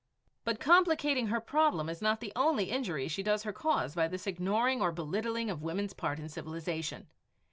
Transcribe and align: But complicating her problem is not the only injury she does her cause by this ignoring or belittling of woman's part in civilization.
But 0.45 0.59
complicating 0.59 1.27
her 1.27 1.39
problem 1.39 1.87
is 1.87 2.01
not 2.01 2.21
the 2.21 2.33
only 2.35 2.71
injury 2.71 3.07
she 3.07 3.21
does 3.21 3.43
her 3.43 3.53
cause 3.53 3.93
by 3.93 4.07
this 4.07 4.25
ignoring 4.25 4.81
or 4.81 4.91
belittling 4.91 5.51
of 5.51 5.61
woman's 5.61 5.93
part 5.93 6.17
in 6.19 6.27
civilization. 6.27 7.05